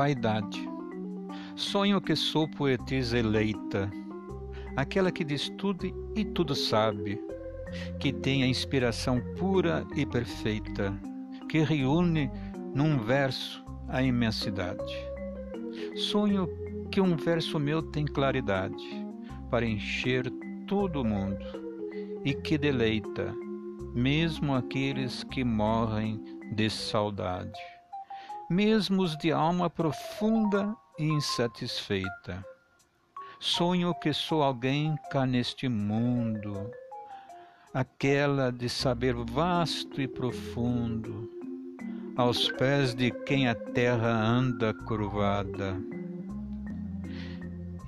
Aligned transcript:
Vaidade. 0.00 0.66
Sonho 1.54 2.00
que 2.00 2.16
sou 2.16 2.48
poetisa 2.48 3.18
eleita, 3.18 3.90
aquela 4.74 5.12
que 5.12 5.22
diz 5.22 5.50
tudo 5.58 5.84
e 6.16 6.24
tudo 6.24 6.54
sabe, 6.54 7.20
que 7.98 8.10
tem 8.10 8.42
a 8.42 8.46
inspiração 8.46 9.20
pura 9.38 9.86
e 9.94 10.06
perfeita, 10.06 10.98
que 11.50 11.58
reúne 11.58 12.30
num 12.74 12.96
verso 12.96 13.62
a 13.88 14.02
imensidade. 14.02 14.90
Sonho 15.96 16.48
que 16.90 16.98
um 16.98 17.14
verso 17.14 17.58
meu 17.58 17.82
tem 17.82 18.06
claridade 18.06 18.82
para 19.50 19.66
encher 19.66 20.32
todo 20.66 21.02
o 21.02 21.04
mundo 21.04 21.44
e 22.24 22.32
que 22.32 22.56
deleita 22.56 23.34
mesmo 23.94 24.54
aqueles 24.54 25.24
que 25.24 25.44
morrem 25.44 26.18
de 26.54 26.70
saudade, 26.70 27.60
mesmo 28.50 29.04
os 29.04 29.16
de 29.16 29.30
alma 29.30 29.70
profunda 29.70 30.76
e 30.98 31.04
insatisfeita. 31.04 32.44
Sonho 33.38 33.94
que 33.94 34.12
sou 34.12 34.42
alguém 34.42 34.96
cá 35.08 35.24
neste 35.24 35.68
mundo, 35.68 36.68
aquela 37.72 38.50
de 38.50 38.68
saber 38.68 39.14
vasto 39.14 40.02
e 40.02 40.08
profundo, 40.08 41.30
aos 42.16 42.50
pés 42.50 42.92
de 42.92 43.12
quem 43.12 43.48
a 43.48 43.54
terra 43.54 44.10
anda 44.10 44.74
curvada. 44.74 45.80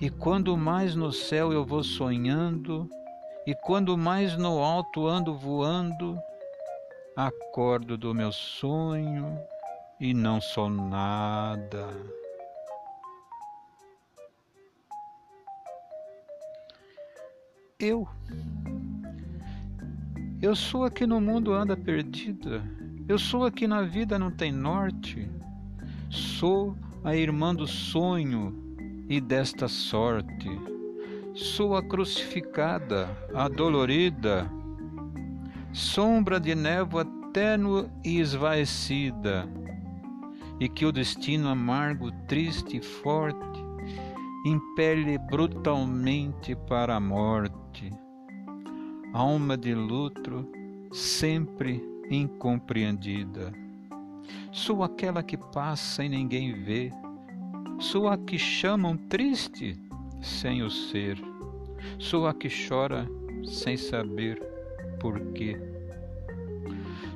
E 0.00 0.08
quando 0.08 0.56
mais 0.56 0.94
no 0.94 1.12
céu 1.12 1.52
eu 1.52 1.64
vou 1.64 1.82
sonhando, 1.82 2.88
e 3.44 3.52
quando 3.64 3.98
mais 3.98 4.36
no 4.38 4.60
alto 4.60 5.08
ando 5.08 5.34
voando, 5.34 6.16
acordo 7.16 7.98
do 7.98 8.14
meu 8.14 8.30
sonho 8.30 9.36
e 10.02 10.12
não 10.12 10.40
sou 10.40 10.68
nada. 10.68 11.88
Eu. 17.78 18.08
Eu 20.42 20.56
sou 20.56 20.84
a 20.84 20.90
que 20.90 21.06
no 21.06 21.20
mundo 21.20 21.52
anda 21.52 21.76
perdida. 21.76 22.60
Eu 23.08 23.16
sou 23.16 23.44
a 23.44 23.50
que 23.52 23.68
na 23.68 23.82
vida 23.82 24.18
não 24.18 24.32
tem 24.32 24.50
norte. 24.50 25.30
Sou 26.10 26.76
a 27.04 27.14
irmã 27.14 27.54
do 27.54 27.68
sonho 27.68 28.52
e 29.08 29.20
desta 29.20 29.68
sorte 29.68 30.50
Sou 31.34 31.74
a 31.74 31.82
crucificada, 31.82 33.08
a 33.34 33.48
dolorida, 33.48 34.50
sombra 35.72 36.38
de 36.38 36.54
névoa 36.54 37.06
tênue 37.32 37.88
e 38.04 38.20
esvaecida, 38.20 39.48
e 40.62 40.68
que 40.68 40.86
o 40.86 40.92
destino 40.92 41.48
amargo, 41.48 42.12
triste 42.28 42.76
e 42.76 42.80
forte 42.80 43.60
impele 44.46 45.18
brutalmente 45.18 46.54
para 46.54 46.94
a 46.94 47.00
morte. 47.00 47.90
Alma 49.12 49.56
de 49.56 49.74
luto, 49.74 50.48
sempre 50.92 51.82
incompreendida. 52.08 53.52
Sou 54.52 54.84
aquela 54.84 55.20
que 55.20 55.36
passa 55.36 56.04
e 56.04 56.08
ninguém 56.08 56.52
vê. 56.62 56.90
Sou 57.80 58.06
a 58.06 58.16
que 58.16 58.38
chamam 58.38 58.96
triste 58.96 59.76
sem 60.20 60.62
o 60.62 60.70
ser. 60.70 61.18
Sou 61.98 62.24
a 62.24 62.32
que 62.32 62.48
chora 62.48 63.04
sem 63.44 63.76
saber 63.76 64.40
por 65.00 65.18
quê. 65.32 65.58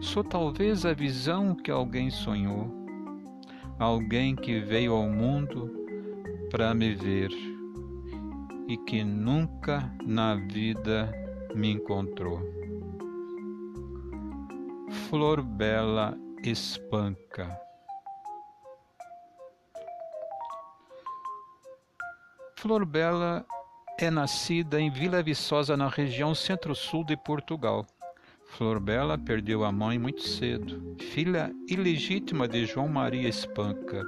Sou 0.01 0.25
talvez 0.25 0.85
a 0.85 0.93
visão 0.93 1.55
que 1.55 1.71
alguém 1.71 2.11
sonhou, 2.11 2.86
alguém 3.79 4.35
que 4.35 4.61
veio 4.61 4.95
ao 4.95 5.09
mundo 5.09 5.71
para 6.51 6.75
me 6.75 6.95
ver 6.95 7.31
e 8.69 8.77
que 8.77 9.05
nunca 9.05 9.93
na 10.05 10.35
vida 10.35 11.13
me 11.55 11.71
encontrou. 11.71 12.41
Flor 15.09 15.43
bela 15.43 16.17
espanca. 16.43 17.67
Flor 22.59 22.85
Bela 22.85 23.47
é 23.97 24.11
nascida 24.11 24.81
em 24.81 24.91
Vila 24.91 25.23
Viçosa, 25.23 25.77
na 25.77 25.89
região 25.89 26.35
centro-sul 26.35 27.05
de 27.05 27.17
Portugal. 27.17 27.87
Flor 28.47 28.81
Bela 28.81 29.19
perdeu 29.19 29.65
a 29.65 29.73
mãe 29.73 29.99
muito 29.99 30.23
cedo, 30.23 30.97
filha 30.99 31.53
ilegítima 31.69 32.49
de 32.49 32.65
João 32.65 32.89
Maria 32.89 33.29
Espanca. 33.29 34.03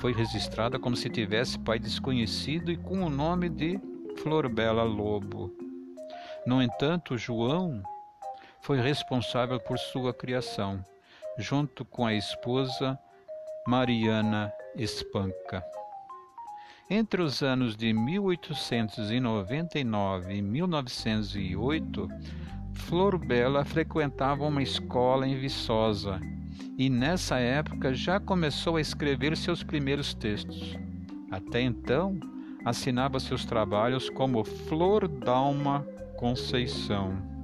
Foi 0.00 0.12
registrada 0.12 0.78
como 0.78 0.96
se 0.96 1.08
tivesse 1.08 1.58
pai 1.58 1.78
desconhecido 1.78 2.72
e 2.72 2.76
com 2.76 3.02
o 3.02 3.10
nome 3.10 3.48
de 3.48 3.80
Flor 4.16 4.48
Bela 4.48 4.82
Lobo. 4.82 5.52
No 6.46 6.62
entanto, 6.62 7.18
João 7.18 7.82
foi 8.60 8.80
responsável 8.80 9.60
por 9.60 9.78
sua 9.78 10.12
criação, 10.12 10.84
junto 11.38 11.84
com 11.84 12.06
a 12.06 12.14
esposa 12.14 12.98
Mariana 13.66 14.52
Espanca. 14.74 15.64
Entre 16.90 17.20
os 17.20 17.42
anos 17.42 17.76
de 17.76 17.92
1899 17.92 20.34
e 20.34 20.42
1908, 20.42 22.08
Flor 22.78 23.18
Bela 23.18 23.64
frequentava 23.64 24.44
uma 24.44 24.62
escola 24.62 25.26
em 25.26 25.38
Viçosa 25.38 26.20
e 26.78 26.88
nessa 26.88 27.38
época 27.38 27.92
já 27.92 28.18
começou 28.18 28.76
a 28.76 28.80
escrever 28.80 29.36
seus 29.36 29.62
primeiros 29.62 30.14
textos. 30.14 30.74
Até 31.30 31.60
então, 31.60 32.18
assinava 32.64 33.20
seus 33.20 33.44
trabalhos 33.44 34.08
como 34.08 34.44
Flor 34.44 35.06
Dalma 35.06 35.86
Conceição. 36.16 37.37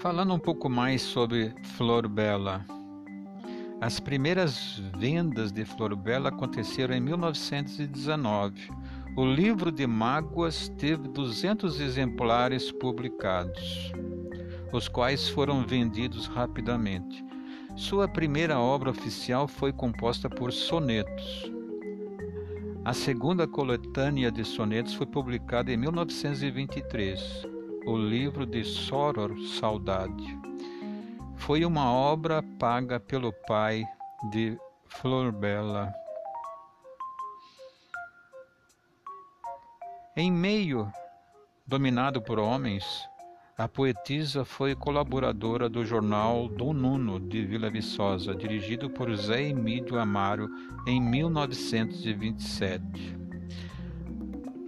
Falando 0.00 0.32
um 0.32 0.38
pouco 0.38 0.66
mais 0.70 1.02
sobre 1.02 1.54
Flor 1.76 2.08
Bela. 2.08 2.64
As 3.82 4.00
primeiras 4.00 4.82
vendas 4.96 5.52
de 5.52 5.62
Flor 5.66 5.94
Bela 5.94 6.30
aconteceram 6.30 6.94
em 6.94 7.00
1919. 7.00 8.70
O 9.14 9.26
livro 9.26 9.70
de 9.70 9.86
mágoas 9.86 10.70
teve 10.78 11.06
200 11.06 11.80
exemplares 11.80 12.72
publicados, 12.72 13.92
os 14.72 14.88
quais 14.88 15.28
foram 15.28 15.66
vendidos 15.66 16.26
rapidamente. 16.26 17.22
Sua 17.76 18.08
primeira 18.08 18.58
obra 18.58 18.88
oficial 18.88 19.46
foi 19.46 19.70
composta 19.70 20.30
por 20.30 20.50
sonetos. 20.50 21.52
A 22.86 22.94
segunda 22.94 23.46
coletânea 23.46 24.32
de 24.32 24.46
sonetos 24.46 24.94
foi 24.94 25.06
publicada 25.06 25.70
em 25.70 25.76
1923 25.76 27.59
o 27.86 27.96
livro 27.96 28.44
de 28.44 28.62
Soror 28.64 29.38
Saudade. 29.58 30.38
Foi 31.36 31.64
uma 31.64 31.90
obra 31.90 32.42
paga 32.58 33.00
pelo 33.00 33.32
pai 33.46 33.84
de 34.30 34.58
Flor 34.86 35.32
Bela. 35.32 35.90
Em 40.16 40.30
meio 40.30 40.92
dominado 41.66 42.20
por 42.20 42.38
homens, 42.38 42.84
a 43.56 43.66
poetisa 43.68 44.44
foi 44.44 44.74
colaboradora 44.74 45.68
do 45.68 45.84
jornal 45.84 46.48
Do 46.48 46.72
Nuno 46.72 47.20
de 47.20 47.44
Vila 47.44 47.70
Viçosa, 47.70 48.34
dirigido 48.34 48.90
por 48.90 49.14
Zé 49.14 49.48
Emílio 49.48 49.98
Amaro 49.98 50.48
em 50.86 51.00
1927. 51.00 53.29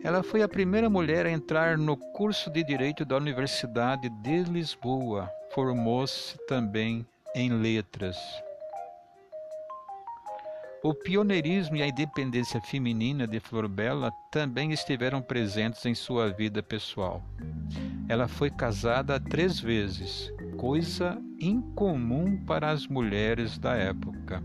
Ela 0.05 0.23
foi 0.23 0.43
a 0.43 0.49
primeira 0.49 0.91
mulher 0.91 1.27
a 1.27 1.31
entrar 1.31 1.79
no 1.79 1.97
curso 1.97 2.51
de 2.51 2.65
Direito 2.65 3.05
da 3.05 3.17
Universidade 3.17 4.09
de 4.09 4.43
Lisboa. 4.43 5.31
Formou-se 5.55 6.37
também 6.49 7.07
em 7.37 7.51
letras. 7.51 8.17
O 10.83 10.93
pioneirismo 10.93 11.77
e 11.77 11.83
a 11.83 11.87
independência 11.87 12.61
feminina 12.61 13.29
de 13.29 13.39
Flor 13.39 13.69
Bela 13.69 14.11
também 14.33 14.73
estiveram 14.73 15.23
presentes 15.23 15.87
em 15.87 15.95
sua 15.95 16.33
vida 16.33 16.61
pessoal. 16.61 17.23
Ela 18.09 18.27
foi 18.27 18.51
casada 18.51 19.21
três 19.21 19.61
vezes, 19.61 20.33
coisa 20.57 21.17
incomum 21.41 22.45
para 22.45 22.71
as 22.71 22.89
mulheres 22.89 23.57
da 23.57 23.77
época. 23.77 24.43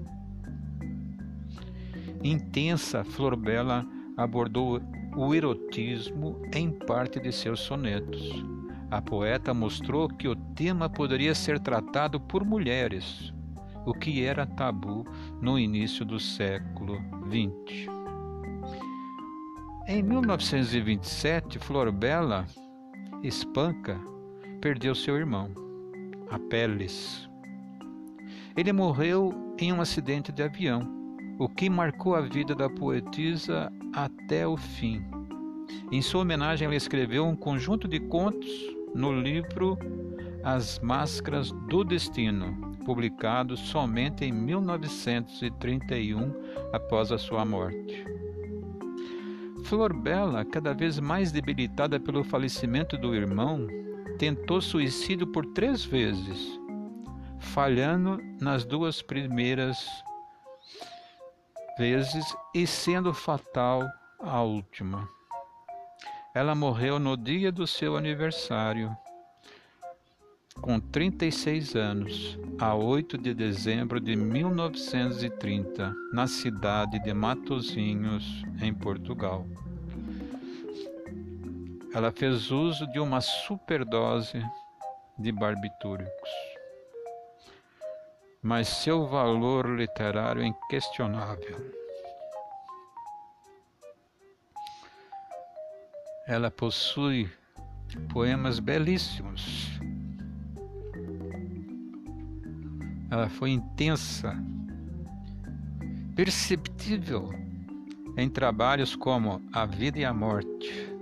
Intensa, 2.23 3.03
Flor 3.03 3.35
Bela 3.35 3.83
abordou 4.15 4.79
o 5.17 5.33
erotismo 5.33 6.39
em 6.53 6.69
parte 6.69 7.19
de 7.19 7.31
seus 7.31 7.59
sonetos. 7.61 8.45
A 8.91 9.01
poeta 9.01 9.51
mostrou 9.51 10.07
que 10.07 10.27
o 10.27 10.35
tema 10.35 10.87
poderia 10.87 11.33
ser 11.33 11.59
tratado 11.59 12.19
por 12.21 12.45
mulheres, 12.45 13.33
o 13.83 13.93
que 13.93 14.23
era 14.23 14.45
tabu 14.45 15.03
no 15.41 15.57
início 15.57 16.05
do 16.05 16.19
século 16.19 16.99
XX. 17.29 17.89
Em 19.87 20.03
1927, 20.03 21.57
Florbela 21.57 22.45
Espanca 23.23 23.99
perdeu 24.61 24.93
seu 24.93 25.17
irmão, 25.17 25.49
Apelles. 26.29 27.27
Ele 28.55 28.71
morreu 28.71 29.33
em 29.57 29.73
um 29.73 29.81
acidente 29.81 30.31
de 30.31 30.43
avião, 30.43 30.81
o 31.39 31.47
que 31.47 31.69
marcou 31.69 32.15
a 32.15 32.21
vida 32.21 32.55
da 32.55 32.69
poetisa 32.69 33.71
até 33.93 34.47
o 34.47 34.57
fim. 34.57 35.05
Em 35.91 36.01
sua 36.01 36.21
homenagem, 36.21 36.65
ela 36.65 36.75
escreveu 36.75 37.25
um 37.25 37.35
conjunto 37.35 37.87
de 37.87 37.99
contos 37.99 38.49
no 38.95 39.19
livro 39.19 39.77
As 40.43 40.79
Máscaras 40.79 41.51
do 41.69 41.83
Destino, 41.83 42.75
publicado 42.85 43.55
somente 43.55 44.25
em 44.25 44.31
1931, 44.31 46.33
após 46.73 47.11
a 47.11 47.17
sua 47.17 47.45
morte. 47.45 48.05
Flor 49.65 49.93
Bela, 49.93 50.45
cada 50.45 50.73
vez 50.73 50.99
mais 50.99 51.31
debilitada 51.31 51.99
pelo 51.99 52.23
falecimento 52.23 52.97
do 52.97 53.13
irmão, 53.13 53.67
tentou 54.17 54.61
suicídio 54.61 55.27
por 55.27 55.45
três 55.47 55.83
vezes, 55.83 56.59
falhando 57.39 58.19
nas 58.39 58.65
duas 58.65 59.01
primeiras 59.01 59.85
vezes 61.77 62.35
e 62.53 62.65
sendo 62.65 63.13
fatal 63.13 63.87
a 64.19 64.41
última. 64.41 65.07
Ela 66.33 66.53
morreu 66.55 66.99
no 66.99 67.15
dia 67.15 67.51
do 67.51 67.65
seu 67.65 67.95
aniversário, 67.95 68.95
com 70.61 70.79
36 70.79 71.75
anos, 71.75 72.39
a 72.59 72.75
8 72.75 73.17
de 73.17 73.33
dezembro 73.33 73.99
de 73.99 74.15
1930, 74.15 75.93
na 76.11 76.27
cidade 76.27 76.99
de 76.99 77.13
Matozinhos, 77.13 78.43
em 78.61 78.73
Portugal. 78.73 79.45
Ela 81.93 82.11
fez 82.11 82.51
uso 82.51 82.85
de 82.87 82.99
uma 82.99 83.21
superdose 83.21 84.43
de 85.17 85.31
barbitúricos, 85.31 86.29
mas 88.41 88.67
seu 88.67 89.07
valor 89.07 89.67
literário 89.69 90.41
é 90.41 90.45
inquestionável. 90.45 91.57
Ela 96.27 96.51
possui 96.51 97.31
poemas 98.11 98.59
belíssimos 98.59 99.77
Ela 103.09 103.29
foi 103.29 103.51
intensa, 103.51 104.35
perceptível 106.13 107.29
em 108.17 108.29
trabalhos 108.29 108.97
como 108.97 109.41
A 109.53 109.65
Vida 109.65 109.99
e 109.99 110.05
a 110.05 110.13
Morte. 110.13 110.93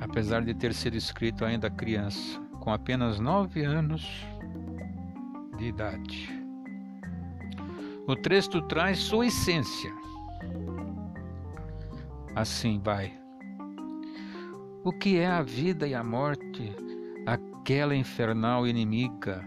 Apesar 0.00 0.44
de 0.44 0.54
ter 0.54 0.72
sido 0.72 0.96
escrito 0.96 1.44
ainda 1.44 1.68
criança, 1.68 2.40
com 2.64 2.72
apenas 2.72 3.20
nove 3.20 3.62
anos 3.62 4.26
de 5.58 5.66
idade. 5.66 6.28
O 8.08 8.16
texto 8.16 8.62
traz 8.62 8.98
sua 8.98 9.26
essência. 9.26 9.92
Assim 12.34 12.80
vai. 12.82 13.12
O 14.82 14.92
que 14.92 15.18
é 15.18 15.26
a 15.26 15.42
vida 15.42 15.86
e 15.86 15.94
a 15.94 16.02
morte 16.02 16.74
aquela 17.26 17.94
infernal 17.94 18.66
inimiga. 18.66 19.44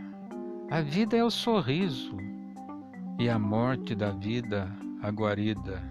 A 0.70 0.82
vida 0.82 1.18
é 1.18 1.24
o 1.24 1.32
sorriso 1.32 2.16
e 3.20 3.30
a 3.30 3.40
morte 3.40 3.96
da 3.96 4.12
vida 4.12 4.72
a 5.02 5.10
guarida. 5.10 5.82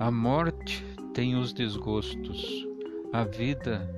A 0.00 0.10
morte 0.10 0.84
tem 1.12 1.36
os 1.36 1.52
desgostos, 1.52 2.66
a 3.12 3.24
vida 3.24 3.88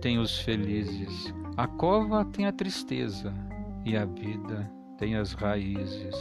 tem 0.00 0.18
os 0.18 0.38
felizes, 0.40 1.34
a 1.56 1.68
cova 1.68 2.24
tem 2.24 2.46
a 2.46 2.52
tristeza 2.52 3.32
e 3.84 3.96
a 3.96 4.04
vida 4.04 4.68
tem 4.98 5.14
as 5.14 5.32
raízes. 5.32 6.14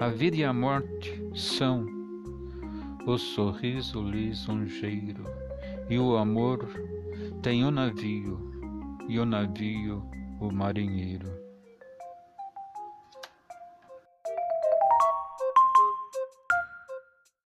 A 0.00 0.08
vida 0.08 0.36
e 0.36 0.44
a 0.44 0.52
morte 0.52 1.22
são 1.34 1.86
o 3.06 3.16
sorriso 3.16 4.02
lisonjeiro 4.02 5.24
e 5.88 5.98
o 5.98 6.16
amor 6.16 6.68
tem 7.42 7.64
o 7.64 7.70
navio 7.70 8.40
e 9.08 9.20
o 9.20 9.24
navio 9.24 10.02
o 10.40 10.50
marinheiro. 10.52 11.45